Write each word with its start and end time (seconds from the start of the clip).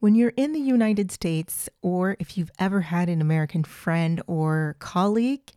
When 0.00 0.14
you're 0.14 0.32
in 0.34 0.54
the 0.54 0.60
United 0.60 1.12
States, 1.12 1.68
or 1.82 2.16
if 2.18 2.38
you've 2.38 2.50
ever 2.58 2.80
had 2.80 3.10
an 3.10 3.20
American 3.20 3.64
friend 3.64 4.22
or 4.26 4.76
colleague, 4.78 5.50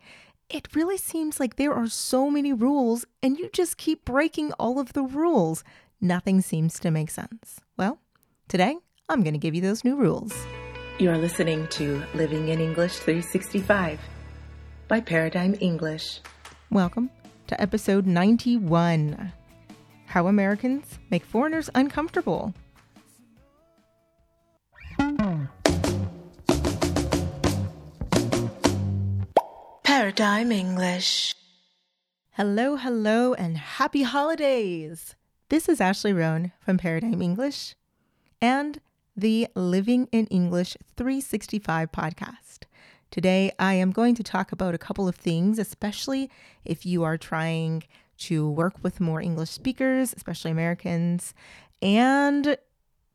it 0.50 0.75
really 0.75 0.97
seems 0.97 1.39
like 1.39 1.55
there 1.55 1.73
are 1.73 1.88
so 1.88 2.30
many 2.30 2.51
rules 2.51 3.06
and 3.21 3.40
you 3.40 3.50
just 3.53 3.77
keep 3.77 4.03
breaking 4.03 4.51
all 4.59 4.79
of 4.79 4.92
the 4.92 5.03
rules. 5.03 5.64
Nothing 6.01 6.42
seems 6.42 6.77
to 6.82 6.92
make 6.92 7.09
sense. 7.09 7.61
Well, 7.77 8.00
today 8.50 8.75
I'm 9.07 9.23
going 9.23 9.34
to 9.34 9.39
give 9.39 9.55
you 9.55 9.61
those 9.61 9.86
new 9.86 9.96
rules. 9.96 10.34
You 11.00 11.10
are 11.12 11.18
listening 11.18 11.66
to 11.68 12.04
Living 12.14 12.50
in 12.50 12.60
English 12.60 12.98
365 12.98 13.98
by 14.89 15.00
Paradigm 15.00 15.55
English. 15.62 16.20
Welcome 16.70 17.12
to 17.48 17.62
episode 17.62 18.05
91 18.05 19.32
How 20.07 20.28
Americans 20.28 21.00
Make 21.10 21.23
Foreigners 21.23 21.70
Uncomfortable. 21.73 22.54
Paradigm 29.84 30.52
English. 30.52 31.34
Hello, 32.31 32.75
hello, 32.75 33.33
and 33.33 33.57
happy 33.57 34.03
holidays! 34.03 35.16
This 35.47 35.70
is 35.70 35.80
Ashley 35.80 36.11
Roan 36.11 36.52
from 36.59 36.77
Paradigm 36.77 37.21
English 37.21 37.75
and 38.41 38.81
the 39.16 39.47
Living 39.55 40.09
in 40.11 40.25
English 40.27 40.75
365 40.97 41.91
podcast. 41.94 42.63
Today, 43.09 43.52
I 43.58 43.75
am 43.75 43.91
going 43.91 44.16
to 44.16 44.23
talk 44.23 44.52
about 44.52 44.75
a 44.75 44.80
couple 44.80 45.08
of 45.08 45.16
things, 45.16 45.58
especially 45.58 46.30
if 46.66 46.85
you 46.85 47.03
are 47.03 47.17
trying 47.17 47.83
to 48.17 48.49
work 48.49 48.73
with 48.83 48.99
more 48.99 49.21
English 49.21 49.52
speakers, 49.52 50.13
especially 50.17 50.52
Americans, 50.52 51.33
and 51.81 52.58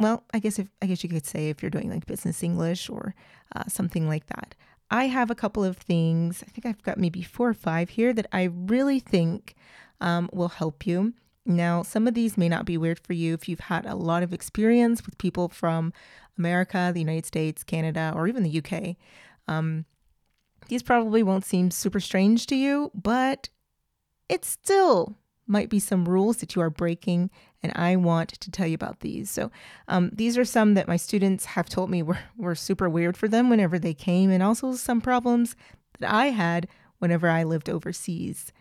well, 0.00 0.24
I 0.32 0.38
guess 0.38 0.58
if 0.58 0.68
I 0.80 0.86
guess 0.86 1.02
you 1.02 1.10
could 1.10 1.26
say 1.26 1.48
if 1.48 1.62
you're 1.62 1.70
doing 1.70 1.90
like 1.90 2.06
business 2.06 2.42
English 2.42 2.88
or 2.88 3.14
uh, 3.54 3.64
something 3.68 4.08
like 4.08 4.26
that. 4.26 4.54
I 4.90 5.06
have 5.06 5.30
a 5.30 5.34
couple 5.34 5.64
of 5.64 5.76
things. 5.76 6.42
I 6.46 6.50
think 6.50 6.64
I've 6.64 6.82
got 6.82 6.98
maybe 6.98 7.22
four 7.22 7.48
or 7.48 7.54
five 7.54 7.90
here 7.90 8.12
that 8.14 8.26
I 8.32 8.44
really 8.44 9.00
think 9.00 9.54
um, 10.00 10.30
will 10.32 10.48
help 10.48 10.86
you. 10.86 11.12
Now, 11.44 11.82
some 11.82 12.06
of 12.06 12.14
these 12.14 12.38
may 12.38 12.48
not 12.48 12.64
be 12.64 12.78
weird 12.78 12.98
for 12.98 13.12
you 13.12 13.34
if 13.34 13.48
you've 13.48 13.60
had 13.60 13.86
a 13.86 13.94
lot 13.94 14.22
of 14.22 14.32
experience 14.32 15.04
with 15.04 15.18
people 15.18 15.48
from 15.48 15.92
America, 16.38 16.90
the 16.92 17.00
United 17.00 17.26
States, 17.26 17.64
Canada, 17.64 18.12
or 18.14 18.28
even 18.28 18.42
the 18.42 18.62
UK. 18.62 18.96
Um, 19.46 19.84
these 20.68 20.82
probably 20.82 21.22
won't 21.22 21.44
seem 21.44 21.70
super 21.70 22.00
strange 22.00 22.46
to 22.46 22.56
you, 22.56 22.90
but 22.94 23.48
it's 24.28 24.48
still 24.48 25.16
might 25.48 25.68
be 25.68 25.78
some 25.78 26.08
rules 26.08 26.38
that 26.38 26.54
you 26.54 26.62
are 26.62 26.70
breaking, 26.70 27.30
and 27.62 27.72
I 27.74 27.96
want 27.96 28.30
to 28.30 28.50
tell 28.50 28.66
you 28.66 28.74
about 28.74 29.00
these. 29.00 29.30
So, 29.30 29.50
um, 29.88 30.10
these 30.12 30.36
are 30.36 30.44
some 30.44 30.74
that 30.74 30.88
my 30.88 30.96
students 30.96 31.46
have 31.46 31.68
told 31.68 31.90
me 31.90 32.02
were, 32.02 32.18
were 32.36 32.54
super 32.54 32.88
weird 32.88 33.16
for 33.16 33.28
them 33.28 33.50
whenever 33.50 33.78
they 33.78 33.94
came, 33.94 34.30
and 34.30 34.42
also 34.42 34.72
some 34.74 35.00
problems 35.00 35.56
that 35.98 36.12
I 36.12 36.26
had 36.26 36.68
whenever 36.98 37.28
I 37.28 37.44
lived 37.44 37.68
overseas. 37.68 38.52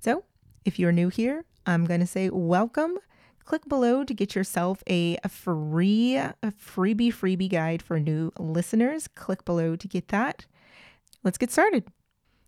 So, 0.00 0.24
if 0.64 0.78
you're 0.78 0.92
new 0.92 1.08
here, 1.08 1.44
I'm 1.66 1.86
going 1.86 2.00
to 2.00 2.06
say 2.06 2.30
welcome. 2.30 2.98
Click 3.44 3.68
below 3.68 4.04
to 4.04 4.14
get 4.14 4.34
yourself 4.34 4.82
a, 4.88 5.18
a 5.24 5.28
free 5.28 6.16
a 6.16 6.34
freebie 6.44 7.12
freebie 7.12 7.50
guide 7.50 7.82
for 7.82 7.98
new 7.98 8.30
listeners. 8.38 9.08
Click 9.08 9.44
below 9.44 9.74
to 9.76 9.88
get 9.88 10.08
that. 10.08 10.46
Let's 11.24 11.38
get 11.38 11.50
started. 11.50 11.84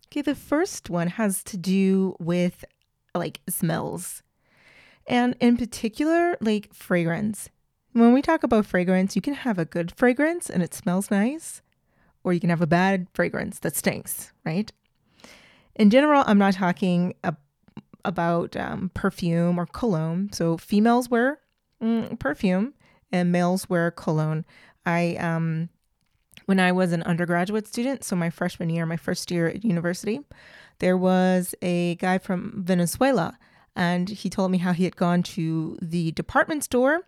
Okay, 0.07 0.21
the 0.21 0.35
first 0.35 0.89
one 0.89 1.07
has 1.07 1.43
to 1.45 1.57
do 1.57 2.15
with 2.19 2.63
like 3.13 3.41
smells. 3.49 4.23
And 5.07 5.35
in 5.39 5.57
particular, 5.57 6.37
like 6.39 6.73
fragrance. 6.73 7.49
When 7.91 8.13
we 8.13 8.21
talk 8.21 8.43
about 8.43 8.65
fragrance, 8.65 9.15
you 9.15 9.21
can 9.21 9.33
have 9.35 9.59
a 9.59 9.65
good 9.65 9.91
fragrance 9.95 10.49
and 10.49 10.63
it 10.63 10.73
smells 10.73 11.11
nice, 11.11 11.61
or 12.23 12.33
you 12.33 12.39
can 12.39 12.49
have 12.49 12.61
a 12.61 12.67
bad 12.67 13.07
fragrance 13.13 13.59
that 13.59 13.75
stinks, 13.75 14.31
right? 14.45 14.71
In 15.75 15.89
general, 15.89 16.23
I'm 16.25 16.37
not 16.37 16.53
talking 16.53 17.13
about 18.05 18.55
um, 18.55 18.91
perfume 18.93 19.59
or 19.59 19.65
cologne. 19.65 20.29
So 20.31 20.57
females 20.57 21.09
wear 21.09 21.39
mm, 21.81 22.17
perfume 22.19 22.73
and 23.11 23.31
males 23.31 23.69
wear 23.69 23.91
cologne. 23.91 24.45
I 24.85 25.15
um, 25.15 25.69
when 26.45 26.59
I 26.59 26.71
was 26.71 26.91
an 26.91 27.03
undergraduate 27.03 27.67
student, 27.67 28.03
so 28.03 28.15
my 28.15 28.29
freshman 28.29 28.69
year, 28.69 28.85
my 28.85 28.97
first 28.97 29.31
year 29.31 29.47
at 29.47 29.63
university, 29.63 30.21
there 30.79 30.97
was 30.97 31.55
a 31.61 31.95
guy 31.95 32.17
from 32.17 32.63
Venezuela, 32.65 33.37
and 33.75 34.09
he 34.09 34.29
told 34.29 34.51
me 34.51 34.57
how 34.57 34.73
he 34.73 34.83
had 34.83 34.95
gone 34.95 35.23
to 35.23 35.77
the 35.81 36.11
department 36.11 36.63
store, 36.63 37.01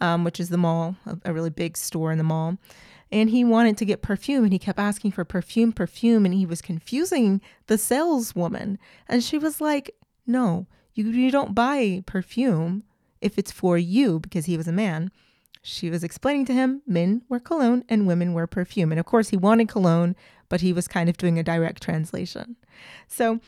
um, 0.00 0.24
which 0.24 0.40
is 0.40 0.48
the 0.48 0.56
mall, 0.56 0.96
a, 1.24 1.32
really 1.32 1.50
big 1.50 1.76
store 1.76 2.12
in 2.12 2.18
the 2.18 2.24
mall, 2.24 2.56
and 3.12 3.30
he 3.30 3.44
wanted 3.44 3.76
to 3.78 3.84
get 3.84 4.02
perfume, 4.02 4.44
and 4.44 4.52
he 4.52 4.58
kept 4.58 4.78
asking 4.78 5.12
for 5.12 5.24
perfume, 5.24 5.72
perfume, 5.72 6.24
and 6.24 6.34
he 6.34 6.46
was 6.46 6.62
confusing 6.62 7.40
the 7.66 7.76
saleswoman, 7.76 8.78
and 9.08 9.22
she 9.22 9.36
was 9.36 9.60
like, 9.60 9.94
"No, 10.26 10.66
you 10.94 11.08
you 11.10 11.30
don't 11.30 11.54
buy 11.54 12.02
perfume 12.06 12.84
if 13.20 13.36
it's 13.36 13.52
for 13.52 13.76
you," 13.76 14.20
because 14.20 14.46
he 14.46 14.56
was 14.56 14.68
a 14.68 14.72
man. 14.72 15.10
She 15.62 15.90
was 15.90 16.02
explaining 16.02 16.46
to 16.46 16.54
him 16.54 16.82
men 16.86 17.22
wear 17.28 17.40
cologne 17.40 17.84
and 17.88 18.06
women 18.06 18.32
wear 18.32 18.46
perfume. 18.46 18.92
And 18.92 18.98
of 18.98 19.06
course, 19.06 19.28
he 19.28 19.36
wanted 19.36 19.68
cologne, 19.68 20.16
but 20.48 20.60
he 20.60 20.72
was 20.72 20.88
kind 20.88 21.08
of 21.08 21.16
doing 21.16 21.38
a 21.38 21.42
direct 21.42 21.82
translation. 21.82 22.56
So 23.06 23.40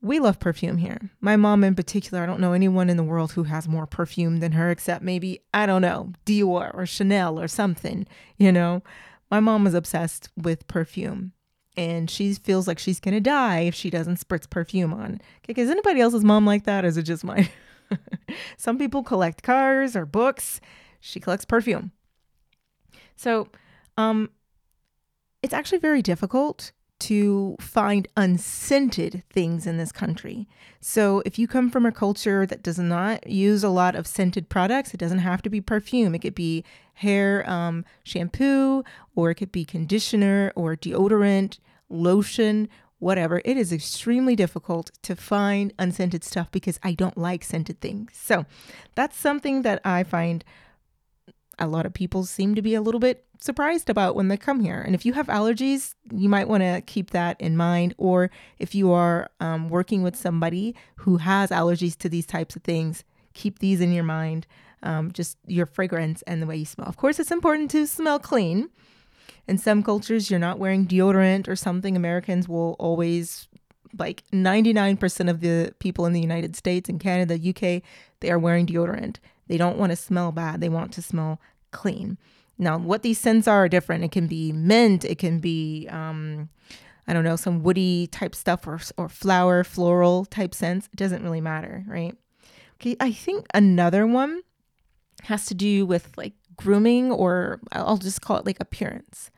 we 0.00 0.18
love 0.18 0.38
perfume 0.38 0.78
here. 0.78 1.10
My 1.20 1.36
mom, 1.36 1.64
in 1.64 1.74
particular, 1.74 2.22
I 2.22 2.26
don't 2.26 2.40
know 2.40 2.52
anyone 2.52 2.88
in 2.88 2.96
the 2.96 3.02
world 3.02 3.32
who 3.32 3.44
has 3.44 3.68
more 3.68 3.86
perfume 3.86 4.38
than 4.38 4.52
her, 4.52 4.70
except 4.70 5.02
maybe, 5.02 5.40
I 5.52 5.66
don't 5.66 5.82
know, 5.82 6.12
Dior 6.24 6.74
or 6.74 6.86
Chanel 6.86 7.38
or 7.38 7.48
something, 7.48 8.06
you 8.36 8.52
know? 8.52 8.82
My 9.30 9.40
mom 9.40 9.66
is 9.66 9.74
obsessed 9.74 10.30
with 10.36 10.66
perfume 10.68 11.32
and 11.76 12.10
she 12.10 12.34
feels 12.34 12.66
like 12.66 12.78
she's 12.78 12.98
gonna 12.98 13.20
die 13.20 13.60
if 13.60 13.74
she 13.74 13.90
doesn't 13.90 14.18
spritz 14.18 14.48
perfume 14.48 14.92
on. 14.92 15.20
Okay, 15.48 15.60
is 15.60 15.70
anybody 15.70 16.00
else's 16.00 16.24
mom 16.24 16.46
like 16.46 16.64
that? 16.64 16.84
Or 16.84 16.88
is 16.88 16.96
it 16.96 17.02
just 17.02 17.22
mine? 17.22 17.48
Some 18.56 18.78
people 18.78 19.02
collect 19.02 19.42
cars 19.42 19.94
or 19.94 20.06
books 20.06 20.60
she 21.00 21.20
collects 21.20 21.44
perfume. 21.44 21.92
So, 23.16 23.48
um, 23.96 24.30
it's 25.42 25.54
actually 25.54 25.78
very 25.78 26.02
difficult 26.02 26.72
to 27.00 27.56
find 27.60 28.08
unscented 28.16 29.22
things 29.30 29.66
in 29.66 29.76
this 29.76 29.92
country. 29.92 30.48
So, 30.80 31.22
if 31.24 31.38
you 31.38 31.46
come 31.46 31.70
from 31.70 31.86
a 31.86 31.92
culture 31.92 32.44
that 32.46 32.62
does 32.62 32.78
not 32.78 33.26
use 33.26 33.62
a 33.62 33.68
lot 33.68 33.94
of 33.94 34.06
scented 34.06 34.48
products, 34.48 34.94
it 34.94 34.98
doesn't 34.98 35.18
have 35.18 35.42
to 35.42 35.50
be 35.50 35.60
perfume. 35.60 36.14
It 36.14 36.20
could 36.20 36.34
be 36.34 36.64
hair 36.94 37.48
um, 37.48 37.84
shampoo, 38.02 38.82
or 39.14 39.30
it 39.30 39.36
could 39.36 39.52
be 39.52 39.64
conditioner, 39.64 40.52
or 40.56 40.74
deodorant, 40.74 41.58
lotion, 41.88 42.68
whatever. 42.98 43.40
It 43.44 43.56
is 43.56 43.72
extremely 43.72 44.34
difficult 44.34 44.90
to 45.02 45.14
find 45.14 45.72
unscented 45.78 46.24
stuff 46.24 46.50
because 46.50 46.80
I 46.82 46.94
don't 46.94 47.16
like 47.16 47.44
scented 47.44 47.80
things. 47.80 48.12
So, 48.14 48.44
that's 48.96 49.16
something 49.16 49.62
that 49.62 49.80
I 49.84 50.02
find 50.02 50.44
a 51.58 51.66
lot 51.66 51.86
of 51.86 51.94
people 51.94 52.24
seem 52.24 52.54
to 52.54 52.62
be 52.62 52.74
a 52.74 52.80
little 52.80 53.00
bit 53.00 53.24
surprised 53.40 53.88
about 53.88 54.14
when 54.14 54.28
they 54.28 54.36
come 54.36 54.60
here. 54.60 54.80
And 54.80 54.94
if 54.94 55.04
you 55.06 55.12
have 55.12 55.26
allergies, 55.26 55.94
you 56.12 56.28
might 56.28 56.48
want 56.48 56.62
to 56.62 56.82
keep 56.86 57.10
that 57.10 57.40
in 57.40 57.56
mind. 57.56 57.94
Or 57.98 58.30
if 58.58 58.74
you 58.74 58.92
are 58.92 59.30
um, 59.40 59.68
working 59.68 60.02
with 60.02 60.16
somebody 60.16 60.74
who 60.96 61.18
has 61.18 61.50
allergies 61.50 61.96
to 61.98 62.08
these 62.08 62.26
types 62.26 62.56
of 62.56 62.62
things, 62.62 63.04
keep 63.34 63.58
these 63.58 63.80
in 63.80 63.92
your 63.92 64.04
mind. 64.04 64.46
Um, 64.80 65.10
just 65.10 65.38
your 65.46 65.66
fragrance 65.66 66.22
and 66.22 66.40
the 66.40 66.46
way 66.46 66.56
you 66.56 66.64
smell. 66.64 66.86
Of 66.86 66.96
course, 66.96 67.18
it's 67.18 67.32
important 67.32 67.68
to 67.72 67.84
smell 67.86 68.20
clean. 68.20 68.70
In 69.48 69.58
some 69.58 69.82
cultures, 69.82 70.30
you're 70.30 70.38
not 70.38 70.60
wearing 70.60 70.86
deodorant 70.86 71.48
or 71.48 71.56
something. 71.56 71.96
Americans 71.96 72.48
will 72.48 72.76
always, 72.78 73.48
like 73.98 74.22
99% 74.32 75.28
of 75.28 75.40
the 75.40 75.74
people 75.80 76.06
in 76.06 76.12
the 76.12 76.20
United 76.20 76.54
States 76.54 76.88
and 76.88 77.00
Canada, 77.00 77.34
UK, 77.34 77.82
they 78.20 78.30
are 78.30 78.38
wearing 78.38 78.66
deodorant. 78.66 79.16
They 79.48 79.56
don't 79.56 79.78
want 79.78 79.90
to 79.90 79.96
smell 79.96 80.32
bad, 80.32 80.60
they 80.60 80.68
want 80.68 80.92
to 80.92 81.02
smell 81.02 81.40
clean. 81.70 82.18
Now, 82.58 82.76
what 82.76 83.02
these 83.02 83.18
scents 83.18 83.46
are, 83.46 83.64
are 83.64 83.68
different. 83.68 84.04
It 84.04 84.10
can 84.10 84.26
be 84.26 84.52
mint, 84.52 85.04
it 85.04 85.18
can 85.18 85.38
be, 85.38 85.86
um, 85.90 86.48
I 87.06 87.12
don't 87.12 87.24
know, 87.24 87.36
some 87.36 87.62
woody 87.62 88.08
type 88.08 88.34
stuff 88.34 88.66
or, 88.66 88.80
or 88.96 89.08
flower, 89.08 89.62
floral 89.64 90.24
type 90.24 90.54
scents. 90.54 90.86
It 90.92 90.96
doesn't 90.96 91.22
really 91.22 91.40
matter, 91.40 91.84
right? 91.86 92.16
Okay, 92.80 92.96
I 93.00 93.12
think 93.12 93.46
another 93.54 94.06
one 94.06 94.42
has 95.24 95.46
to 95.46 95.54
do 95.54 95.86
with 95.86 96.16
like 96.16 96.34
grooming, 96.56 97.10
or 97.12 97.60
I'll 97.72 97.96
just 97.96 98.20
call 98.20 98.36
it 98.36 98.46
like 98.46 98.58
appearance. 98.60 99.30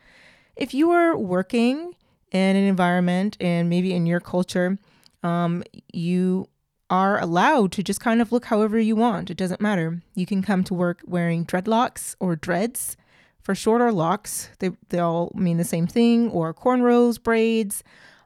If 0.56 0.75
you 0.75 0.90
are 0.90 1.17
working 1.17 1.94
in 2.32 2.56
an 2.56 2.64
environment 2.64 3.37
and 3.40 3.69
maybe 3.69 3.93
in 3.93 4.06
your 4.06 4.20
culture, 4.20 4.79
um, 5.23 5.62
you 5.93 6.49
are 6.90 7.19
allowed 7.20 7.72
to 7.72 7.82
just 7.82 8.00
kind 8.00 8.20
of 8.20 8.32
look 8.32 8.46
however 8.46 8.78
you 8.78 8.96
want. 8.96 9.31
It 9.31 9.37
doesn't 9.37 9.60
matter. 9.60 10.02
You 10.14 10.26
can 10.26 10.42
come 10.42 10.64
to 10.64 10.75
work 10.75 11.00
wearing 11.06 11.46
dreadlocks 11.46 12.16
or 12.20 12.37
dreads. 12.37 12.96
For 13.40 13.54
shorter 13.54 13.90
locks, 13.92 14.50
they, 14.58 14.70
they 14.90 14.98
all 14.98 15.32
mean 15.34 15.56
the 15.56 15.64
same 15.64 15.87
thing, 15.87 16.28
or 16.31 16.52
cornrows, 16.52 17.22
braids. 17.22 17.82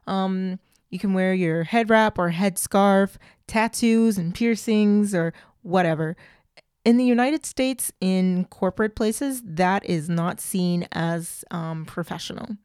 Um, 0.07 0.59
you 0.89 0.99
can 0.99 1.13
wear 1.13 1.33
your 1.33 1.63
head 1.63 1.89
wrap 1.89 2.19
or 2.19 2.31
head 2.31 2.57
scarf, 2.57 3.17
tattoos 3.47 4.17
and 4.17 4.33
piercings, 4.35 5.15
or 5.15 5.31
whatever. 5.61 6.17
in 6.85 6.97
the 6.97 7.03
United 7.03 7.45
States, 7.45 7.91
in 7.99 8.45
corporate 8.45 8.95
places, 8.95 9.41
that 9.43 9.83
is 9.85 10.07
not 10.07 10.39
seen 10.39 10.87
as 10.91 11.43
um, 11.49 11.83
professional. 11.85 12.57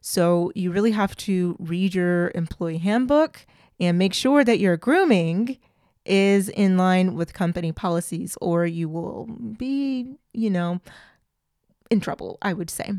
So 0.00 0.50
you 0.56 0.72
really 0.72 0.90
have 0.90 1.16
to 1.18 1.56
read 1.60 1.94
your 1.94 2.32
employee 2.34 2.78
handbook 2.78 3.46
and 3.82 3.98
make 3.98 4.14
sure 4.14 4.44
that 4.44 4.60
your 4.60 4.76
grooming 4.76 5.58
is 6.06 6.48
in 6.48 6.76
line 6.76 7.14
with 7.16 7.34
company 7.34 7.72
policies, 7.72 8.38
or 8.40 8.64
you 8.64 8.88
will 8.88 9.26
be, 9.26 10.16
you 10.32 10.50
know, 10.50 10.80
in 11.90 12.00
trouble, 12.00 12.38
I 12.40 12.52
would 12.52 12.70
say. 12.70 12.92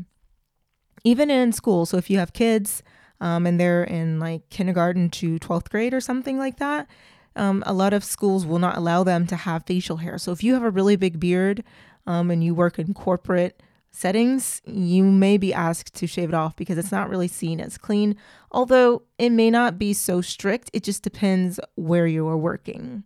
Even 1.02 1.30
in 1.30 1.52
school. 1.52 1.86
So 1.86 1.96
if 1.96 2.10
you 2.10 2.18
have 2.18 2.34
kids 2.34 2.82
um, 3.20 3.46
and 3.46 3.58
they're 3.58 3.84
in 3.84 4.20
like 4.20 4.48
kindergarten 4.50 5.08
to 5.10 5.38
12th 5.38 5.70
grade 5.70 5.94
or 5.94 6.00
something 6.00 6.38
like 6.38 6.58
that, 6.58 6.86
um, 7.34 7.62
a 7.66 7.72
lot 7.72 7.94
of 7.94 8.04
schools 8.04 8.44
will 8.44 8.58
not 8.58 8.76
allow 8.76 9.02
them 9.04 9.26
to 9.28 9.36
have 9.36 9.64
facial 9.64 9.96
hair. 9.96 10.18
So 10.18 10.32
if 10.32 10.44
you 10.44 10.52
have 10.52 10.62
a 10.62 10.70
really 10.70 10.96
big 10.96 11.18
beard 11.18 11.64
um, 12.06 12.30
and 12.30 12.44
you 12.44 12.54
work 12.54 12.78
in 12.78 12.92
corporate 12.92 13.62
settings, 13.94 14.60
you 14.66 15.04
may 15.04 15.36
be 15.36 15.54
asked 15.54 15.94
to 15.94 16.06
shave 16.06 16.28
it 16.28 16.34
off 16.34 16.56
because 16.56 16.78
it's 16.78 16.92
not 16.92 17.08
really 17.08 17.28
seen 17.28 17.60
as 17.60 17.78
clean. 17.78 18.16
Although 18.50 19.02
it 19.18 19.30
may 19.30 19.50
not 19.50 19.78
be 19.78 19.92
so 19.92 20.20
strict, 20.20 20.70
it 20.72 20.82
just 20.82 21.02
depends 21.02 21.60
where 21.76 22.06
you 22.06 22.26
are 22.28 22.36
working. 22.36 23.04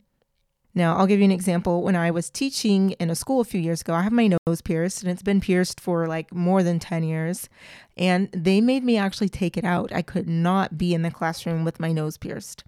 Now, 0.74 0.96
I'll 0.96 1.06
give 1.06 1.18
you 1.18 1.24
an 1.24 1.32
example. 1.32 1.82
When 1.82 1.96
I 1.96 2.10
was 2.10 2.30
teaching 2.30 2.92
in 2.92 3.10
a 3.10 3.14
school 3.14 3.40
a 3.40 3.44
few 3.44 3.60
years 3.60 3.80
ago, 3.80 3.94
I 3.94 4.02
have 4.02 4.12
my 4.12 4.28
nose 4.28 4.60
pierced 4.62 5.02
and 5.02 5.10
it's 5.10 5.22
been 5.22 5.40
pierced 5.40 5.80
for 5.80 6.06
like 6.06 6.32
more 6.32 6.62
than 6.62 6.78
10 6.78 7.02
years. 7.02 7.48
And 7.96 8.30
they 8.32 8.60
made 8.60 8.84
me 8.84 8.96
actually 8.96 9.28
take 9.28 9.56
it 9.56 9.64
out. 9.64 9.92
I 9.92 10.02
could 10.02 10.28
not 10.28 10.78
be 10.78 10.94
in 10.94 11.02
the 11.02 11.10
classroom 11.10 11.64
with 11.64 11.80
my 11.80 11.90
nose 11.90 12.16
pierced. 12.16 12.62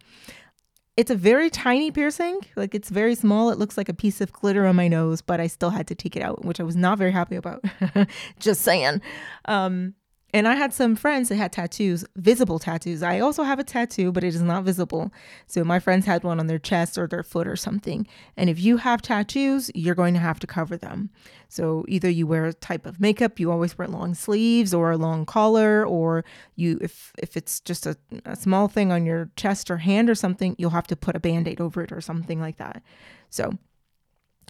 It's 1.01 1.11
a 1.11 1.15
very 1.15 1.49
tiny 1.49 1.91
piercing, 1.91 2.41
like 2.57 2.75
it's 2.75 2.91
very 2.91 3.15
small. 3.15 3.49
It 3.49 3.57
looks 3.57 3.79
like 3.79 3.89
a 3.89 3.95
piece 3.95 4.21
of 4.21 4.35
glitter 4.35 4.67
on 4.67 4.77
my 4.77 4.87
nose, 4.87 5.23
but 5.23 5.41
I 5.41 5.47
still 5.47 5.71
had 5.71 5.87
to 5.87 5.95
take 5.95 6.15
it 6.15 6.21
out, 6.21 6.45
which 6.45 6.61
I 6.61 6.63
was 6.63 6.77
not 6.77 6.99
very 6.99 7.11
happy 7.11 7.37
about. 7.37 7.65
Just 8.39 8.61
saying. 8.61 9.01
Um, 9.47 9.95
and 10.33 10.47
I 10.47 10.55
had 10.55 10.73
some 10.73 10.97
friends 10.97 11.29
that 11.29 11.37
had 11.37 11.53
tattoos, 11.53 12.05
visible 12.17 12.59
tattoos. 12.59 13.03
I 13.03 13.21
also 13.21 13.43
have 13.43 13.59
a 13.59 13.65
tattoo, 13.65 14.13
but 14.13 14.25
it 14.25 14.35
is 14.35 14.43
not 14.43 14.65
visible. 14.65 15.13
So 15.47 15.65
my 15.65 15.79
friends 15.79 16.07
had 16.07 16.25
one 16.25 16.39
on 16.39 16.47
their 16.47 16.59
chest 16.59 16.97
or 16.99 17.07
their 17.07 17.23
foot 17.23 17.47
or 17.47 17.57
something. 17.57 18.07
And 18.37 18.49
if 18.49 18.61
you 18.61 18.79
have 18.79 19.03
tattoos, 19.03 19.71
you're 19.75 19.95
going 19.95 20.15
to 20.15 20.21
have 20.21 20.39
to 20.41 20.47
cover 20.47 20.77
them. 20.77 21.11
So 21.49 21.85
either 21.89 22.09
you 22.09 22.27
wear 22.27 22.47
a 22.47 22.53
type 22.53 22.87
of 22.87 23.01
makeup, 23.01 23.41
you 23.41 23.51
always 23.51 23.77
wear 23.77 23.89
long 23.89 24.15
sleeves 24.15 24.73
or 24.73 24.93
a 24.93 24.97
long 24.97 25.27
collar, 25.27 25.85
or 25.85 26.25
you 26.55 26.79
if 26.81 27.13
if 27.19 27.37
it's 27.37 27.61
just 27.61 27.87
a, 27.87 27.97
a 28.25 28.37
small 28.37 28.69
thing 28.69 28.93
on 28.93 29.05
your 29.05 29.31
chest 29.37 29.71
or 29.71 29.79
hand 29.79 30.09
or 30.09 30.15
something, 30.15 30.55
you'll 30.59 30.71
have 30.71 30.87
to 30.87 30.97
put 30.97 31.17
a 31.17 31.21
band-aid 31.21 31.61
over 31.61 31.83
it 31.83 31.93
or 31.93 32.01
something 32.01 32.41
like 32.41 32.59
that. 32.59 32.83
So, 33.31 33.59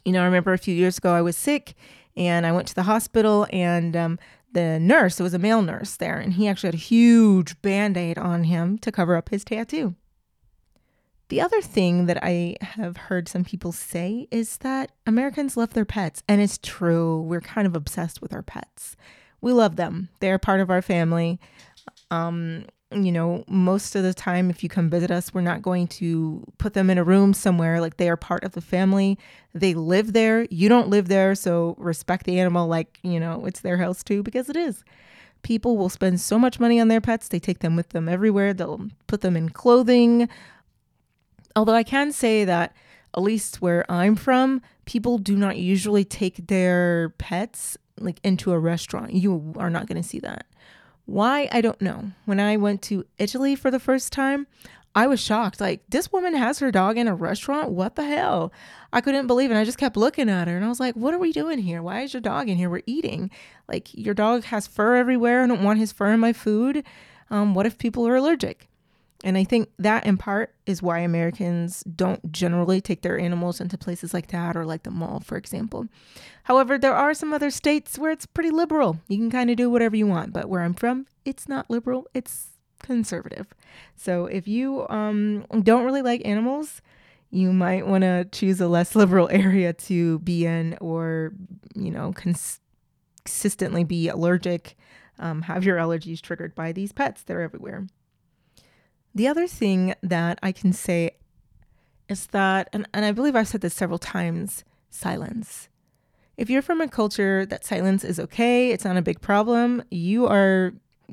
you 0.05 0.13
know, 0.13 0.23
I 0.23 0.25
remember 0.25 0.53
a 0.53 0.59
few 0.59 0.75
years 0.75 0.99
ago 0.99 1.13
I 1.13 1.23
was 1.23 1.37
sick 1.37 1.75
and 2.17 2.47
I 2.47 2.53
went 2.53 2.69
to 2.69 2.75
the 2.75 2.85
hospital 2.85 3.47
and 3.53 3.97
um, 3.97 4.19
the 4.53 4.79
nurse, 4.81 5.21
it 5.21 5.23
was 5.23 5.35
a 5.35 5.39
male 5.39 5.63
nurse 5.63 5.97
there, 5.97 6.19
and 6.19 6.33
he 6.33 6.49
actually 6.49 6.69
had 6.69 6.75
a 6.75 6.79
huge 6.79 7.61
band 7.63 7.97
aid 7.97 8.19
on 8.19 8.45
him 8.45 8.79
to 8.79 8.91
cover 8.91 9.17
up 9.17 9.29
his 9.29 9.45
tattoo. 9.45 9.95
The 11.29 11.41
other 11.41 11.61
thing 11.61 12.07
that 12.07 12.19
I 12.23 12.57
have 12.61 12.97
heard 12.97 13.29
some 13.29 13.45
people 13.45 13.71
say 13.71 14.27
is 14.33 14.57
that 14.59 14.91
Americans 15.07 15.57
love 15.57 15.75
their 15.75 15.85
pets, 15.85 16.25
and 16.29 16.41
it's 16.41 16.59
true. 16.59 17.23
We're 17.23 17.41
kind 17.41 17.67
of 17.67 17.77
obsessed 17.77 18.21
with 18.21 18.33
our 18.33 18.43
pets. 18.43 18.97
We 19.41 19.53
love 19.53 19.77
them, 19.77 20.09
they're 20.19 20.39
part 20.39 20.61
of 20.61 20.71
our 20.71 20.83
family. 20.83 21.39
Um, 22.11 22.67
you 22.93 23.13
know, 23.13 23.45
most 23.47 23.95
of 23.95 24.03
the 24.03 24.13
time, 24.13 24.51
if 24.51 24.63
you 24.63 24.69
come 24.69 24.91
visit 24.91 25.11
us, 25.11 25.33
we're 25.33 25.41
not 25.43 25.63
going 25.63 25.87
to 25.87 26.45
put 26.59 26.75
them 26.75 26.91
in 26.91 26.99
a 26.99 27.05
room 27.05 27.33
somewhere. 27.33 27.81
Like 27.81 27.99
they 27.99 28.09
are 28.09 28.17
part 28.17 28.43
of 28.43 28.53
the 28.53 28.61
family. 28.61 29.17
They 29.55 29.75
live 29.75 30.13
there. 30.13 30.47
You 30.51 30.69
don't 30.69 30.89
live 30.89 31.07
there. 31.09 31.35
So 31.37 31.77
respect 31.79 32.27
the 32.27 32.41
animal 32.41 32.67
like, 32.67 32.99
you 33.03 33.21
know, 33.21 33.47
it's 33.47 33.61
their 33.61 33.79
house 33.79 34.03
too, 34.03 34.23
because 34.23 34.49
it 34.49 34.57
is. 34.57 34.83
People 35.43 35.79
will 35.79 35.89
spend 35.89 36.21
so 36.21 36.39
much 36.39 36.59
money 36.59 36.81
on 36.81 36.89
their 36.89 37.01
pets. 37.01 37.29
They 37.29 37.39
take 37.39 37.61
them 37.61 37.77
with 37.77 37.91
them 37.91 38.09
everywhere. 38.09 38.53
They'll 38.53 38.89
put 39.07 39.21
them 39.21 39.37
in 39.37 39.51
clothing. 39.51 40.29
Although 41.55 41.75
I 41.75 41.85
can 41.85 42.13
say 42.13 42.45
that, 42.45 42.75
at 43.17 43.23
least 43.23 43.63
where 43.63 43.91
I'm 43.91 44.17
from, 44.17 44.63
people 44.85 45.19
do 45.19 45.37
not 45.37 45.57
usually 45.57 46.05
take 46.05 46.49
their 46.49 47.11
pets 47.19 47.77
like 47.99 48.21
into 48.23 48.53
a 48.53 48.59
restaurant. 48.59 49.15
You 49.15 49.55
are 49.57 49.71
not 49.71 49.87
going 49.87 50.01
to 50.01 50.09
see 50.09 50.21
that 50.21 50.47
why? 51.11 51.49
I 51.51 51.61
don't 51.61 51.81
know. 51.83 52.13
When 52.25 52.39
I 52.39 52.57
went 52.57 52.83
to 52.83 53.05
Italy 53.19 53.57
for 53.57 53.71
the 53.71 53.81
first 53.81 54.13
time, 54.13 54.47
I 54.95 55.09
was 55.09 55.21
shocked. 55.21 55.61
Like, 55.61 55.83
this 55.89 56.13
woman 56.13 56.35
has 56.35 56.61
her 56.61 56.71
dog 56.71 56.99
in 56.99 57.09
a 57.09 57.15
restaurant? 57.17 57.71
What 57.71 57.97
the 57.97 58.05
hell? 58.05 58.53
I 58.93 59.01
couldn't 59.01 59.27
believe 59.27 59.51
it. 59.51 59.57
I 59.57 59.65
just 59.65 59.77
kept 59.77 59.97
looking 59.97 60.31
at 60.31 60.47
her 60.47 60.55
and 60.55 60.65
I 60.65 60.69
was 60.69 60.79
like, 60.79 60.95
what 60.95 61.13
are 61.13 61.19
we 61.19 61.33
doing 61.33 61.59
here? 61.59 61.83
Why 61.83 62.03
is 62.03 62.15
your 62.15 62.21
dog 62.21 62.49
in 62.49 62.57
here? 62.57 62.71
We're 62.71 62.83
eating. 62.87 63.29
Like, 63.69 63.89
your 63.93 64.15
dog 64.15 64.45
has 64.45 64.69
fur 64.69 64.95
everywhere. 64.95 65.43
I 65.43 65.49
don't 65.49 65.65
want 65.65 65.81
his 65.81 65.91
fur 65.91 66.13
in 66.13 66.21
my 66.21 66.33
food. 66.33 66.85
Um, 67.29 67.55
what 67.55 67.67
if 67.67 67.77
people 67.77 68.07
are 68.07 68.15
allergic? 68.15 68.69
And 69.23 69.37
I 69.37 69.45
think 69.45 69.69
that 69.79 70.07
in 70.07 70.17
part 70.17 70.55
is 70.65 70.83
why 70.83 71.01
Americans 71.01 71.83
don't 71.85 72.33
generally 72.33 72.81
take 72.81 73.03
their 73.03 73.19
animals 73.19 73.61
into 73.61 73.77
places 73.77 74.15
like 74.15 74.29
that 74.29 74.57
or 74.57 74.65
like 74.65 74.85
the 74.85 74.91
mall, 74.91 75.21
for 75.21 75.37
example. 75.37 75.87
However, 76.45 76.79
there 76.79 76.95
are 76.95 77.13
some 77.13 77.35
other 77.35 77.51
states 77.51 77.99
where 77.99 78.11
it's 78.11 78.25
pretty 78.25 78.51
liberal. 78.51 78.99
You 79.09 79.19
can 79.19 79.31
kind 79.31 79.51
of 79.51 79.57
do 79.57 79.69
whatever 79.69 79.95
you 79.95 80.07
want, 80.07 80.33
but 80.33 80.49
where 80.49 80.63
I'm 80.63 80.73
from, 80.73 81.07
it's 81.25 81.49
not 81.49 81.69
liberal, 81.69 82.07
it's 82.15 82.53
conservative. 82.83 83.49
So 83.95 84.25
if 84.25 84.49
you 84.49 84.89
um, 84.89 85.45
don't 85.63 85.85
really 85.85 86.03
like 86.03 86.23
animals, 86.25 86.81
you 87.31 87.53
might 87.53 87.87
want 87.87 88.03
to 88.03 88.27
choose 88.33 88.59
a 88.61 88.69
less 88.69 88.97
liberal 88.97 89.29
area 89.33 89.75
to 89.75 90.19
be 90.21 90.47
in 90.47 90.79
or, 90.81 91.35
you 91.75 91.91
know, 91.91 92.13
cons- 92.13 92.61
consistently 93.25 93.85
be 93.85 94.09
allergic, 94.09 94.77
um, 95.19 95.43
have 95.43 95.63
your 95.63 95.77
allergies 95.77 96.21
triggered 96.21 96.55
by 96.55 96.73
these 96.73 96.91
pets. 96.91 97.23
They're 97.23 97.43
everywhere. 97.43 97.87
The 99.21 99.29
other 99.29 99.47
thing 99.47 99.95
that 100.03 100.39
I 100.43 100.51
can 100.51 100.73
say 100.73 101.11
is 102.09 102.29
that, 102.29 102.71
and, 102.73 102.89
and 102.95 103.05
I 103.05 103.13
believe 103.13 103.37
I've 103.37 103.49
said 103.49 103.61
this 103.61 103.75
several 103.75 103.99
times 103.99 104.65
silence. 104.89 105.69
If 106.39 106.49
you're 106.49 106.63
from 106.63 106.81
a 106.81 106.89
culture 106.89 107.45
that 107.45 107.67
silence 107.67 108.03
is 108.03 108.19
okay, 108.19 108.71
it's 108.71 108.87
not 108.87 108.97
a 108.97 109.03
big 109.03 109.21
problem, 109.21 109.85
you 109.91 110.27
are 110.27 110.73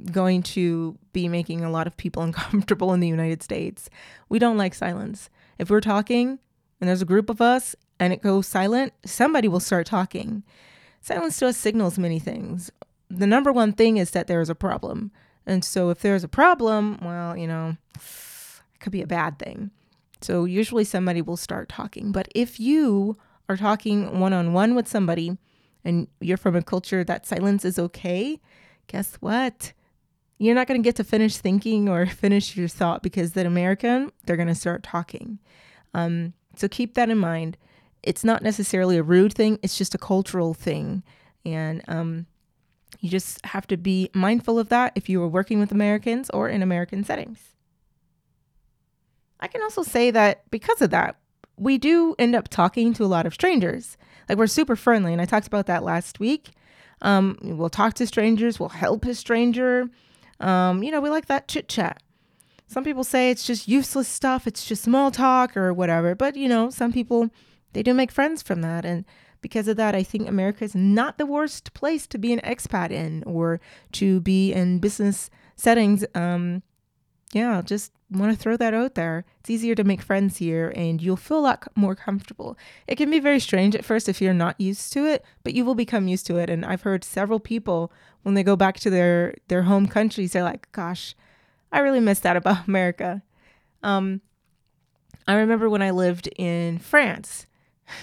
going 0.10 0.42
to 0.44 0.98
be 1.12 1.28
making 1.28 1.66
a 1.66 1.70
lot 1.70 1.86
of 1.86 1.98
people 1.98 2.24
uncomfortable 2.24 2.94
in 2.94 3.02
the 3.02 3.10
United 3.10 3.44
States. 3.44 3.90
We 4.30 4.40
don't 4.40 4.58
like 4.58 4.74
silence. 4.74 5.30
If 5.60 5.70
we're 5.70 5.82
talking 5.82 6.40
and 6.80 6.88
there's 6.88 7.02
a 7.02 7.06
group 7.14 7.30
of 7.30 7.42
us 7.42 7.76
and 8.00 8.14
it 8.14 8.22
goes 8.22 8.48
silent, 8.48 8.94
somebody 9.06 9.50
will 9.50 9.60
start 9.60 9.86
talking. 9.86 10.44
Silence 11.02 11.40
to 11.40 11.48
us 11.48 11.58
signals 11.58 12.00
many 12.00 12.20
things. 12.20 12.72
The 13.10 13.28
number 13.28 13.52
one 13.52 13.74
thing 13.74 13.98
is 13.98 14.12
that 14.12 14.28
there 14.28 14.40
is 14.40 14.50
a 14.50 14.56
problem. 14.56 15.12
And 15.48 15.64
so 15.64 15.90
if 15.90 16.02
there's 16.02 16.26
a 16.26 16.28
problem, 16.28 17.00
well, 17.02 17.36
you 17.36 17.48
know, 17.48 17.78
it 17.96 18.80
could 18.82 18.92
be 18.92 19.02
a 19.02 19.08
bad 19.08 19.40
thing. 19.40 19.72
So 20.22 20.44
usually 20.46 20.84
somebody 20.84 21.22
will 21.22 21.38
start 21.38 21.70
talking. 21.70 22.12
But 22.12 22.28
if 22.36 22.60
you 22.60 23.18
are 23.48 23.56
talking 23.56 24.20
one 24.20 24.34
on 24.34 24.52
one 24.52 24.76
with 24.76 24.88
somebody 24.88 25.38
and 25.86 26.08
you're 26.20 26.38
from 26.38 26.56
a 26.56 26.62
culture 26.62 27.04
that 27.06 27.26
silence 27.26 27.64
is 27.64 27.80
okay, 27.80 28.42
guess 28.88 29.16
what? 29.16 29.72
You're 30.38 30.54
not 30.54 30.68
going 30.68 30.82
to 30.82 30.88
get 30.88 30.98
to 30.98 31.04
finish 31.04 31.38
thinking 31.38 31.88
or 31.88 32.06
finish 32.06 32.58
your 32.58 32.68
thought 32.68 33.02
because 33.02 33.34
that 33.34 33.46
American, 33.46 34.12
they're 34.26 34.36
going 34.36 34.48
to 34.50 34.56
start 34.56 34.84
talking. 34.84 35.40
Um, 35.94 36.34
so 36.58 36.68
keep 36.68 36.96
that 36.96 37.10
in 37.10 37.18
mind. 37.18 37.58
It's 38.04 38.24
not 38.24 38.44
necessarily 38.44 38.98
a 38.98 39.04
rude 39.04 39.34
thing, 39.34 39.60
it's 39.64 39.78
just 39.78 39.96
a 39.96 39.98
cultural 39.98 40.54
thing. 40.54 41.04
And 41.46 41.82
um, 41.88 42.26
you 43.00 43.10
just 43.10 43.46
have 43.46 43.68
to 43.68 43.78
be 43.78 44.10
mindful 44.14 44.58
of 44.60 44.70
that 44.70 44.94
if 44.96 45.10
you 45.10 45.22
are 45.22 45.28
working 45.28 45.60
with 45.60 45.72
Americans 45.72 46.30
or 46.32 46.50
in 46.50 46.62
American 46.62 47.04
settings. 47.04 47.40
I 49.40 49.48
can 49.48 49.62
also 49.62 49.84
say 49.84 50.10
that 50.12 50.50
because 50.50 50.82
of 50.82 50.90
that, 50.90 51.18
we 51.58 51.78
do 51.78 52.16
end 52.18 52.36
up 52.36 52.48
talking 52.48 52.94
to 52.94 53.04
a 53.04 53.08
lot 53.08 53.26
of 53.26 53.34
strangers. 53.34 53.98
Like 54.28 54.38
we're 54.38 54.48
super 54.48 54.76
friendly, 54.76 55.14
and 55.14 55.22
I 55.22 55.26
talked 55.26 55.48
about 55.48 55.68
that 55.68 55.84
last 55.84 56.20
week. 56.20 56.50
Um, 57.02 57.38
we'll 57.42 57.70
talk 57.70 57.94
to 57.96 58.08
strangers, 58.08 58.60
we'll 58.60 58.70
help 58.70 59.06
a 59.06 59.14
stranger. 59.14 59.90
Um, 60.40 60.84
you 60.84 60.92
know, 60.92 61.00
we 61.02 61.10
like 61.10 61.28
that 61.28 61.48
chit 61.48 61.68
chat. 61.68 62.02
Some 62.68 62.84
people 62.84 63.04
say 63.04 63.30
it's 63.32 63.46
just 63.46 63.68
useless 63.68 64.08
stuff, 64.08 64.48
it's 64.48 64.66
just 64.66 64.84
small 64.84 65.12
talk 65.12 65.56
or 65.56 65.74
whatever. 65.74 66.16
But, 66.16 66.36
you 66.36 66.50
know, 66.50 66.70
some 66.70 66.92
people, 66.92 67.30
they 67.74 67.84
do 67.84 67.94
make 67.94 68.12
friends 68.12 68.42
from 68.42 68.62
that. 68.62 68.84
And 68.84 69.06
because 69.42 69.68
of 69.68 69.78
that, 69.78 69.96
I 69.96 70.04
think 70.04 70.28
America 70.28 70.64
is 70.64 70.76
not 70.76 71.18
the 71.18 71.26
worst 71.26 71.74
place 71.74 72.08
to 72.08 72.18
be 72.18 72.34
an 72.34 72.40
expat 72.42 72.92
in 72.92 73.24
or 73.26 73.60
to 73.94 74.20
be 74.22 74.54
in 74.54 74.80
business 74.80 75.30
settings. 75.56 76.06
Um, 76.16 76.64
yeah, 77.34 77.62
just 77.62 77.92
want 78.10 78.32
to 78.32 78.42
throw 78.42 78.56
that 78.58 78.74
out 78.74 78.96
there. 78.96 79.26
It's 79.40 79.50
easier 79.50 79.76
to 79.76 79.84
make 79.84 80.02
friends 80.02 80.38
here 80.38 80.72
and 80.76 81.02
you'll 81.02 81.18
feel 81.18 81.40
a 81.40 81.42
lot 81.42 81.68
more 81.76 81.96
comfortable. 81.96 82.58
It 82.88 82.96
can 82.96 83.10
be 83.10 83.20
very 83.20 83.40
strange 83.40 83.76
at 83.76 83.86
first 83.86 84.08
if 84.08 84.22
you're 84.22 84.34
not 84.34 84.60
used 84.60 84.94
to 84.94 85.06
it, 85.06 85.26
but 85.44 85.54
you 85.54 85.66
will 85.66 85.76
become 85.76 86.08
used 86.08 86.26
to 86.28 86.38
it. 86.38 86.50
And 86.50 86.66
I've 86.66 86.84
heard 86.84 87.04
several 87.04 87.40
people 87.40 87.92
when 88.24 88.36
they 88.36 88.44
go 88.44 88.56
back 88.56 88.80
to 88.82 88.90
their, 88.90 89.36
their 89.50 89.64
home 89.64 89.88
countries, 89.88 90.34
they're 90.34 90.44
like, 90.44 90.72
gosh, 90.72 91.16
I 91.72 91.80
really 91.80 92.00
miss 92.00 92.20
that 92.20 92.38
about 92.38 92.66
America. 92.68 93.24
Um, 93.84 94.22
I 95.28 95.36
remember 95.36 95.70
when 95.70 95.82
I 95.82 95.92
lived 95.92 96.30
in 96.38 96.80
France. 96.80 97.46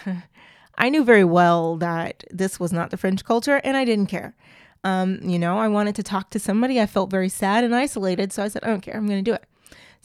I 0.78 0.88
knew 0.88 1.04
very 1.04 1.25
well 1.25 1.76
that 1.76 2.25
this 2.31 2.59
was 2.59 2.73
not 2.73 2.90
the 2.90 2.97
French 2.97 3.25
culture 3.25 3.61
and 3.64 3.76
I 3.76 3.85
didn't 3.85 4.07
care. 4.07 4.35
Um, 4.83 5.19
you 5.23 5.38
know, 5.38 5.59
I 5.59 5.69
wanted 5.69 5.95
to 5.97 6.02
talk 6.02 6.31
to 6.31 6.38
somebody. 6.38 6.81
I 6.81 6.87
felt 6.87 7.11
very 7.11 7.28
sad 7.28 7.64
and 7.64 7.75
isolated. 7.75 8.33
So 8.33 8.43
I 8.43 8.49
said, 8.49 8.64
I 8.64 8.69
don't 8.69 8.83
care. 8.83 8.97
I'm 8.97 9.07
going 9.07 9.25
to 9.25 9.31
do 9.31 9.35
it. 9.35 9.45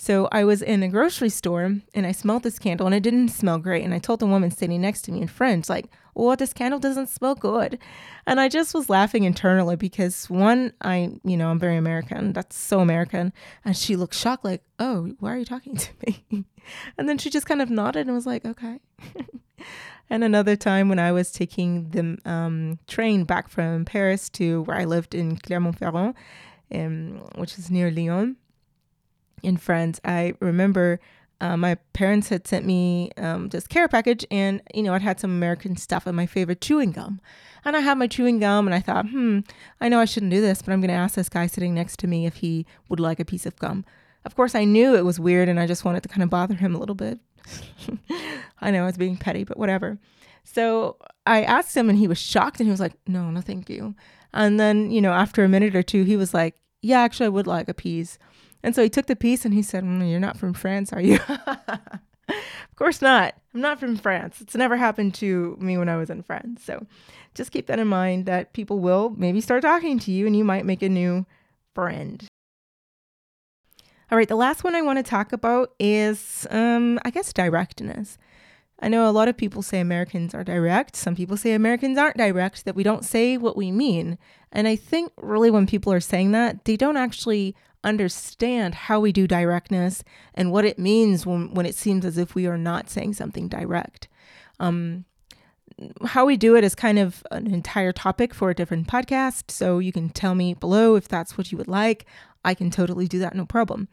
So 0.02 0.30
I 0.32 0.46
was 0.46 0.62
in 0.62 0.82
a 0.82 0.88
grocery 0.88 1.28
store 1.28 1.76
and 1.94 2.08
I 2.08 2.14
smelled 2.14 2.44
this 2.44 2.58
candle 2.58 2.86
and 2.86 2.96
it 2.96 3.04
didn't 3.04 3.28
smell 3.30 3.58
great. 3.58 3.84
And 3.84 3.94
I 3.94 4.00
told 4.00 4.22
the 4.22 4.28
woman 4.28 4.50
sitting 4.50 4.80
next 4.80 5.02
to 5.04 5.12
me 5.12 5.22
in 5.22 5.28
French, 5.28 5.68
like, 5.68 5.88
well, 6.16 6.38
this 6.38 6.54
candle 6.54 6.80
doesn't 6.80 7.10
smell 7.10 7.36
good. 7.36 7.78
And 8.26 8.40
I 8.40 8.48
just 8.48 8.74
was 8.74 8.90
laughing 8.90 9.26
internally 9.26 9.76
because 9.76 10.30
one, 10.30 10.72
I, 10.82 11.20
you 11.26 11.36
know, 11.36 11.50
I'm 11.50 11.60
very 11.60 11.76
American. 11.76 12.32
That's 12.32 12.56
so 12.56 12.80
American. 12.80 13.34
And 13.66 13.76
she 13.76 13.98
looked 13.98 14.16
shocked, 14.16 14.46
like, 14.46 14.64
oh, 14.80 15.14
why 15.20 15.34
are 15.34 15.38
you 15.38 15.46
talking 15.46 15.76
to 15.76 15.90
me? 16.08 16.46
and 16.98 17.10
then 17.10 17.18
she 17.18 17.30
just 17.30 17.46
kind 17.46 17.62
of 17.62 17.70
nodded 17.70 18.08
and 18.08 18.16
was 18.16 18.26
like, 18.26 18.46
okay. 18.46 18.80
and 20.10 20.24
another 20.24 20.56
time 20.56 20.90
when 20.90 21.00
I 21.00 21.12
was 21.12 21.32
taking 21.32 21.90
the 21.90 22.18
um, 22.30 22.80
train 22.88 23.24
back 23.24 23.50
from 23.50 23.86
Paris 23.86 24.30
to 24.32 24.64
where 24.64 24.78
I 24.78 24.86
lived 24.86 25.14
in 25.14 25.38
Clermont-Ferrand, 25.38 26.16
um, 26.74 27.22
which 27.36 27.58
is 27.58 27.70
near 27.70 27.92
Lyon 27.92 28.38
in 29.44 29.58
France, 29.58 30.00
I 30.04 30.34
remember 30.40 31.00
uh, 31.42 31.56
my 31.56 31.76
parents 31.94 32.30
had 32.30 32.48
sent 32.48 32.66
me 32.66 33.12
um, 33.18 33.50
this 33.50 33.68
care 33.68 33.88
package, 33.88 34.26
and 34.30 34.62
you 34.74 34.84
know, 34.84 34.94
it 34.94 35.02
had 35.02 35.20
some 35.20 35.32
American 35.32 35.78
stuff 35.78 36.06
and 36.06 36.16
my 36.16 36.26
favorite 36.26 36.62
chewing 36.62 36.92
gum. 36.92 37.22
And 37.64 37.76
I 37.76 37.80
had 37.80 37.98
my 37.98 38.08
chewing 38.08 38.40
gum, 38.40 38.68
and 38.68 38.76
I 38.76 38.80
thought, 38.80 39.10
hmm, 39.10 39.40
I 39.80 39.90
know 39.90 40.00
I 40.00 40.06
shouldn't 40.06 40.32
do 40.32 40.42
this, 40.42 40.62
but 40.62 40.74
I'm 40.74 40.82
going 40.82 40.90
to 40.90 40.96
ask 40.96 41.16
this 41.16 41.30
guy 41.30 41.48
sitting 41.48 41.74
next 41.74 42.00
to 42.00 42.08
me 42.08 42.26
if 42.26 42.38
he 42.38 42.66
would 42.90 43.00
like 43.00 43.20
a 43.20 43.26
piece 43.26 43.46
of 43.46 43.56
gum. 43.58 43.86
Of 44.26 44.36
course, 44.36 44.54
I 44.54 44.66
knew 44.66 44.96
it 44.96 45.06
was 45.06 45.20
weird, 45.20 45.48
and 45.48 45.60
I 45.60 45.68
just 45.68 45.86
wanted 45.86 46.04
to 46.04 46.10
kind 46.10 46.24
of 46.24 46.30
bother 46.30 46.56
him 46.56 46.76
a 46.76 46.80
little 46.80 46.96
bit. 46.96 47.20
I 48.62 48.72
know 48.72 48.84
I 48.84 48.86
was 48.86 48.98
being 48.98 49.18
petty, 49.18 49.44
but 49.44 49.58
whatever. 49.58 49.98
So 50.44 50.98
I 51.26 51.44
asked 51.44 51.76
him, 51.76 51.90
and 51.90 51.98
he 51.98 52.08
was 52.08 52.18
shocked, 52.18 52.60
and 52.60 52.68
he 52.68 52.72
was 52.72 52.80
like, 52.80 52.94
"No, 53.08 53.30
no, 53.30 53.42
thank 53.42 53.70
you." 53.70 53.96
And 54.34 54.60
then, 54.60 54.92
you 54.92 55.02
know, 55.02 55.12
after 55.12 55.44
a 55.44 55.50
minute 55.50 55.76
or 55.76 55.84
two, 55.84 56.04
he 56.04 56.18
was 56.18 56.34
like, 56.34 56.56
"Yeah, 56.82 57.02
actually, 57.02 57.28
I 57.28 57.30
would 57.30 57.48
like 57.48 57.70
a 57.70 57.74
piece." 57.74 58.18
And 58.64 58.76
so 58.76 58.84
he 58.84 58.90
took 58.90 59.06
the 59.06 59.16
piece 59.16 59.46
and 59.46 59.54
he 59.54 59.62
said, 59.62 59.84
mm, 59.84 60.10
You're 60.10 60.20
not 60.20 60.38
from 60.38 60.54
France, 60.54 60.92
are 60.92 61.02
you? 61.02 61.20
of 61.28 62.76
course 62.76 63.02
not. 63.02 63.36
I'm 63.54 63.62
not 63.62 63.80
from 63.80 63.96
France. 63.98 64.42
It's 64.42 64.56
never 64.56 64.78
happened 64.78 65.14
to 65.16 65.58
me 65.60 65.78
when 65.78 65.90
I 65.90 65.98
was 65.98 66.10
in 66.10 66.24
France. 66.24 66.64
So 66.64 66.86
just 67.36 67.52
keep 67.52 67.68
that 67.68 67.80
in 67.80 67.88
mind 67.88 68.26
that 68.26 68.54
people 68.54 68.80
will 68.80 69.12
maybe 69.18 69.42
start 69.42 69.62
talking 69.62 70.00
to 70.00 70.12
you 70.12 70.28
and 70.28 70.36
you 70.36 70.44
might 70.44 70.66
make 70.66 70.82
a 70.82 70.90
new 70.90 71.26
friend. 71.74 72.26
All 74.12 74.18
right, 74.18 74.28
the 74.28 74.36
last 74.36 74.64
one 74.64 74.74
I 74.74 74.82
want 74.82 74.98
to 74.98 75.04
talk 75.04 75.34
about 75.34 75.74
is, 75.80 76.48
um, 76.50 77.00
I 77.06 77.12
guess, 77.12 77.32
directness. 77.32 78.18
I 78.80 78.88
know 78.88 79.08
a 79.08 79.12
lot 79.12 79.28
of 79.28 79.38
people 79.38 79.62
say 79.62 79.80
Americans 79.80 80.34
are 80.34 80.44
direct. 80.44 80.96
Some 80.96 81.16
people 81.16 81.38
say 81.38 81.54
Americans 81.54 81.98
aren't 81.98 82.18
direct, 82.18 82.66
that 82.66 82.76
we 82.76 82.82
don't 82.82 83.06
say 83.06 83.38
what 83.38 83.56
we 83.56 83.72
mean. 83.72 84.18
And 84.52 84.68
I 84.68 84.76
think 84.76 85.12
really 85.18 85.52
when 85.52 85.68
people 85.68 85.94
are 85.94 86.00
saying 86.00 86.32
that, 86.32 86.66
they 86.66 86.76
don't 86.76 86.98
actually 86.98 87.56
understand 87.84 88.74
how 88.74 89.00
we 89.00 89.12
do 89.12 89.28
directness 89.28 90.04
and 90.34 90.52
what 90.52 90.66
it 90.66 90.80
means 90.80 91.28
when, 91.28 91.54
when 91.54 91.68
it 91.68 91.76
seems 91.76 92.04
as 92.04 92.18
if 92.18 92.34
we 92.34 92.48
are 92.48 92.58
not 92.58 92.90
saying 92.90 93.14
something 93.14 93.48
direct. 93.48 94.08
Um, 94.60 95.06
how 96.06 96.26
we 96.26 96.36
do 96.36 96.56
it 96.56 96.64
is 96.64 96.76
kind 96.76 97.00
of 97.00 97.24
an 97.32 97.54
entire 97.54 97.92
topic 97.92 98.34
for 98.34 98.50
a 98.50 98.56
different 98.56 98.88
podcast. 98.88 99.52
So 99.52 99.80
you 99.80 99.92
can 99.92 100.10
tell 100.10 100.36
me 100.36 100.54
below 100.54 100.96
if 100.96 101.08
that's 101.08 101.38
what 101.38 101.52
you 101.52 101.58
would 101.58 101.68
like. 101.68 102.06
I 102.46 102.54
can 102.54 102.72
totally 102.72 103.08
do 103.08 103.20
that, 103.20 103.36
no 103.36 103.46
problem. 103.46 103.88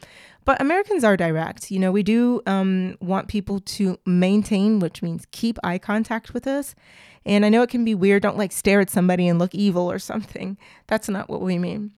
But 0.44 0.60
Americans 0.60 1.02
are 1.02 1.16
direct. 1.16 1.70
You 1.70 1.80
know, 1.80 1.90
we 1.90 2.02
do 2.02 2.42
um, 2.46 2.96
want 3.00 3.28
people 3.28 3.60
to 3.60 3.98
maintain, 4.06 4.78
which 4.78 5.02
means 5.02 5.26
keep 5.32 5.58
eye 5.64 5.78
contact 5.78 6.32
with 6.32 6.46
us. 6.46 6.74
And 7.24 7.44
I 7.44 7.48
know 7.48 7.62
it 7.62 7.70
can 7.70 7.84
be 7.84 7.94
weird. 7.94 8.22
Don't 8.22 8.38
like 8.38 8.52
stare 8.52 8.80
at 8.80 8.90
somebody 8.90 9.26
and 9.26 9.38
look 9.38 9.54
evil 9.54 9.90
or 9.90 9.98
something. 10.10 10.56
That's 10.86 11.08
not 11.08 11.28
what 11.28 11.40
we 11.40 11.58
mean. 11.58 11.92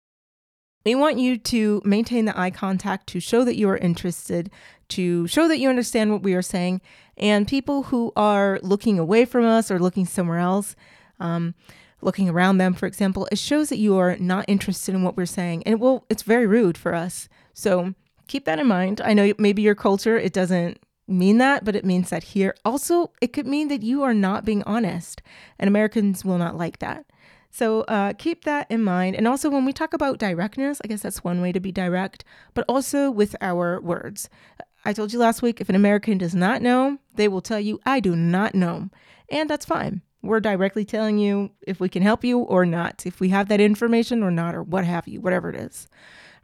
We 0.87 0.95
want 0.95 1.19
you 1.19 1.37
to 1.37 1.83
maintain 1.85 2.25
the 2.25 2.39
eye 2.39 2.51
contact 2.51 3.09
to 3.09 3.21
show 3.21 3.45
that 3.45 3.57
you 3.57 3.69
are 3.69 3.77
interested, 3.77 4.51
to 4.91 5.27
show 5.27 5.47
that 5.49 5.59
you 5.59 5.69
understand 5.69 6.13
what 6.13 6.23
we 6.23 6.33
are 6.33 6.41
saying. 6.41 6.81
And 7.19 7.47
people 7.47 7.85
who 7.85 8.13
are 8.17 8.59
looking 8.63 8.99
away 8.99 9.27
from 9.27 9.45
us 9.45 9.71
or 9.71 9.79
looking 9.79 10.07
somewhere 10.07 10.39
else, 10.39 10.77
um, 11.21 11.55
looking 12.01 12.29
around 12.29 12.59
them, 12.59 12.75
for 12.75 12.87
example, 12.87 13.29
it 13.33 13.39
shows 13.39 13.69
that 13.69 13.79
you 13.79 13.97
are 13.97 14.17
not 14.17 14.45
interested 14.49 14.95
in 14.95 15.03
what 15.03 15.17
we're 15.17 15.27
saying. 15.27 15.63
And 15.65 15.75
it 15.75 15.81
will, 15.81 16.05
it's 16.09 16.23
very 16.23 16.47
rude 16.47 16.79
for 16.79 16.95
us. 16.95 17.29
So 17.55 17.95
keep 18.27 18.45
that 18.45 18.59
in 18.59 18.67
mind. 18.67 19.01
I 19.01 19.15
know 19.15 19.33
maybe 19.39 19.63
your 19.63 19.75
culture, 19.75 20.17
it 20.17 20.33
doesn't 20.33 20.79
mean 21.09 21.39
that, 21.39 21.65
but 21.65 21.75
it 21.75 21.85
means 21.85 22.11
that 22.11 22.23
here. 22.23 22.55
Also, 22.65 23.13
it 23.21 23.33
could 23.33 23.47
mean 23.47 23.69
that 23.69 23.83
you 23.83 24.03
are 24.03 24.15
not 24.15 24.45
being 24.45 24.63
honest, 24.65 25.23
and 25.59 25.67
Americans 25.67 26.25
will 26.25 26.39
not 26.39 26.57
like 26.57 26.79
that. 26.79 27.07
So 27.51 27.81
uh, 27.83 28.13
keep 28.13 28.45
that 28.45 28.71
in 28.71 28.85
mind. 28.85 29.17
And 29.17 29.27
also, 29.27 29.49
when 29.49 29.65
we 29.65 29.73
talk 29.73 29.95
about 29.95 30.19
directness, 30.19 30.81
I 30.85 30.89
guess 30.89 31.03
that's 31.03 31.25
one 31.25 31.41
way 31.41 31.51
to 31.53 31.61
be 31.61 31.73
direct, 31.73 32.25
but 32.55 32.65
also 32.69 33.11
with 33.11 33.35
our 33.41 33.81
words. 33.81 34.29
I 34.85 34.93
told 34.93 35.13
you 35.13 35.19
last 35.19 35.43
week 35.43 35.61
if 35.61 35.69
an 35.69 35.75
American 35.75 36.19
does 36.19 36.35
not 36.35 36.63
know, 36.63 36.99
they 37.15 37.27
will 37.27 37.41
tell 37.41 37.59
you, 37.59 37.81
I 37.85 38.01
do 38.01 38.15
not 38.15 38.55
know. 38.55 38.91
And 39.31 39.49
that's 39.51 39.65
fine. 39.65 40.03
We're 40.23 40.41
directly 40.41 40.85
telling 40.85 41.19
you 41.19 41.51
if 41.67 41.81
we 41.81 41.89
can 41.89 42.03
help 42.03 42.25
you 42.25 42.41
or 42.41 42.67
not, 42.67 43.07
if 43.07 43.21
we 43.21 43.29
have 43.29 43.49
that 43.49 43.61
information 43.61 44.23
or 44.23 44.31
not, 44.31 44.55
or 44.55 44.63
what 44.63 44.85
have 44.85 45.07
you, 45.07 45.21
whatever 45.21 45.49
it 45.51 45.57
is. 45.57 45.89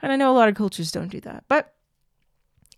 And 0.00 0.12
I 0.12 0.16
know 0.16 0.32
a 0.32 0.36
lot 0.36 0.48
of 0.48 0.54
cultures 0.54 0.92
don't 0.92 1.08
do 1.08 1.20
that. 1.22 1.44
But 1.48 1.74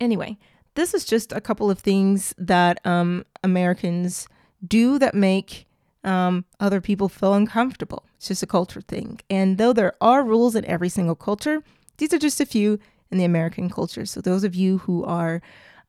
anyway, 0.01 0.39
this 0.75 0.95
is 0.95 1.05
just 1.05 1.33
a 1.33 1.41
couple 1.41 1.71
of 1.71 1.79
things 1.79 2.35
that 2.39 2.85
um, 2.87 3.25
Americans 3.43 4.29
do 4.67 4.99
that 4.99 5.15
make 5.15 5.67
um, 6.05 6.45
other 6.61 6.81
people 6.81 7.09
feel 7.09 7.35
uncomfortable. 7.35 8.05
It's 8.17 8.29
just 8.29 8.43
a 8.43 8.47
culture 8.47 8.81
thing. 8.81 9.21
And 9.29 9.59
though 9.59 9.73
there 9.73 9.95
are 10.01 10.25
rules 10.25 10.55
in 10.55 10.65
every 10.65 10.89
single 10.89 11.17
culture, 11.17 11.63
these 11.99 12.15
are 12.15 12.19
just 12.19 12.41
a 12.41 12.47
few 12.47 12.79
in 13.11 13.19
the 13.19 13.25
American 13.25 13.69
culture. 13.69 14.07
So 14.07 14.21
those 14.21 14.45
of 14.45 14.55
you 14.55 14.79
who 14.79 15.05
are 15.05 15.43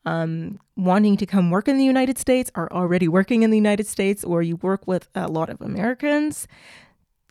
um, 0.06 0.60
wanting 0.76 1.18
to 1.18 1.26
come 1.26 1.52
work 1.52 1.68
in 1.68 1.78
the 1.78 1.84
United 1.84 2.18
States, 2.18 2.52
are 2.56 2.72
already 2.72 3.08
working 3.08 3.44
in 3.44 3.50
the 3.50 3.58
United 3.58 3.88
States, 3.88 4.24
or 4.24 4.42
you 4.42 4.56
work 4.58 4.88
with 4.88 5.10
a 5.16 5.28
lot 5.28 5.50
of 5.50 5.62
Americans, 5.62 6.48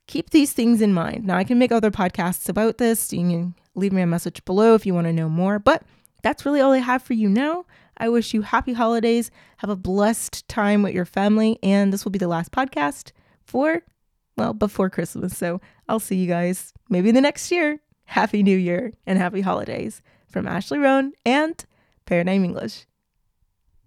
keep 0.06 0.30
these 0.30 0.52
things 0.52 0.80
in 0.80 0.92
mind. 0.92 1.24
Now, 1.24 1.36
I 1.36 1.44
can 1.44 1.58
make 1.58 1.72
other 1.72 1.90
podcasts 1.90 2.48
about 2.48 2.78
this. 2.78 3.12
You 3.12 3.28
can 3.28 3.54
leave 3.74 3.92
me 3.92 4.02
a 4.02 4.06
message 4.06 4.44
below 4.44 4.74
if 4.74 4.86
you 4.86 4.94
want 4.94 5.06
to 5.06 5.12
know 5.12 5.28
more. 5.28 5.58
But 5.58 5.82
that's 6.22 6.44
really 6.44 6.60
all 6.60 6.72
I 6.72 6.78
have 6.78 7.02
for 7.02 7.14
you 7.14 7.28
now. 7.28 7.64
I 7.98 8.08
wish 8.08 8.34
you 8.34 8.42
happy 8.42 8.74
holidays. 8.74 9.30
Have 9.58 9.70
a 9.70 9.76
blessed 9.76 10.46
time 10.48 10.82
with 10.82 10.94
your 10.94 11.04
family. 11.06 11.58
And 11.62 11.92
this 11.92 12.04
will 12.04 12.12
be 12.12 12.18
the 12.18 12.28
last 12.28 12.52
podcast 12.52 13.12
for, 13.44 13.82
well, 14.36 14.52
before 14.52 14.90
Christmas. 14.90 15.36
So 15.36 15.60
I'll 15.88 16.00
see 16.00 16.16
you 16.16 16.26
guys 16.26 16.72
maybe 16.88 17.10
the 17.10 17.20
next 17.20 17.50
year. 17.50 17.80
Happy 18.04 18.42
New 18.42 18.56
Year 18.56 18.92
and 19.06 19.18
happy 19.18 19.40
holidays 19.40 20.02
from 20.28 20.46
Ashley 20.46 20.78
Roan 20.78 21.12
and 21.24 21.64
Paradigm 22.06 22.44
English. 22.44 22.86